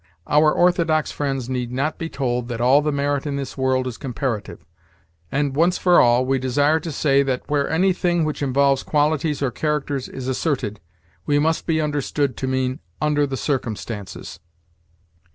Our 0.25 0.51
orthodox 0.51 1.11
friends 1.11 1.47
need 1.47 1.71
not 1.71 1.99
be 1.99 2.09
told 2.09 2.47
that 2.47 2.59
all 2.59 2.81
the 2.81 2.91
merit 2.91 3.27
in 3.27 3.35
this 3.35 3.55
world 3.55 3.85
is 3.85 3.99
comparative; 3.99 4.65
and, 5.31 5.55
once 5.55 5.77
for 5.77 5.99
all, 6.01 6.25
we 6.25 6.39
desire 6.39 6.79
to 6.79 6.91
say 6.91 7.21
that, 7.21 7.47
where 7.47 7.69
anything 7.69 8.25
which 8.25 8.41
involves 8.41 8.81
qualities 8.81 9.43
or 9.43 9.51
characters 9.51 10.09
is 10.09 10.27
asserted, 10.27 10.79
we 11.27 11.37
must 11.37 11.67
be 11.67 11.79
understood 11.79 12.35
to 12.37 12.47
mean, 12.47 12.79
"under 12.99 13.27
the 13.27 13.37
circumstances." 13.37 14.39